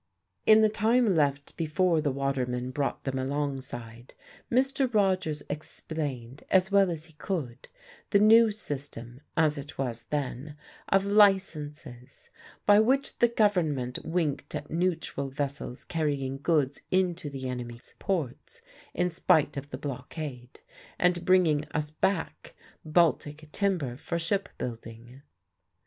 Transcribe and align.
In 0.47 0.63
the 0.63 0.67
time 0.67 1.13
left 1.13 1.55
before 1.55 2.01
the 2.01 2.09
waterman 2.11 2.71
brought 2.71 3.03
them 3.03 3.19
alongside, 3.19 4.15
Mr. 4.51 4.91
Rogers 4.91 5.43
explained, 5.47 6.43
as 6.49 6.71
well 6.71 6.89
as 6.89 7.05
he 7.05 7.13
could, 7.13 7.67
the 8.09 8.17
new 8.17 8.49
system 8.49 9.21
(as 9.37 9.59
it 9.59 9.77
was 9.77 10.05
then) 10.09 10.57
of 10.89 11.05
licences; 11.05 12.31
by 12.65 12.79
which 12.79 13.19
the 13.19 13.27
Government 13.27 13.99
winked 14.03 14.55
at 14.55 14.71
neutral 14.71 15.29
vessels 15.29 15.83
carrying 15.83 16.39
goods 16.39 16.81
into 16.89 17.29
the 17.29 17.47
enemy's 17.47 17.93
ports, 17.99 18.63
in 18.95 19.11
spite 19.11 19.55
of 19.55 19.69
the 19.69 19.77
blockade, 19.77 20.61
and 20.97 21.23
bringing 21.25 21.63
us 21.75 21.91
back 21.91 22.55
Baltic 22.83 23.51
timber 23.51 23.95
for 23.97 24.17
shipbuilding. 24.17 25.21